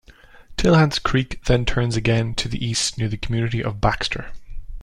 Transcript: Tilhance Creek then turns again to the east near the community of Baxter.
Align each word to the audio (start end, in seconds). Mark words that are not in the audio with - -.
Tilhance 0.57 0.97
Creek 0.97 1.43
then 1.43 1.63
turns 1.63 1.95
again 1.95 2.33
to 2.33 2.49
the 2.49 2.57
east 2.65 2.97
near 2.97 3.07
the 3.07 3.17
community 3.17 3.63
of 3.63 3.79
Baxter. 3.79 4.31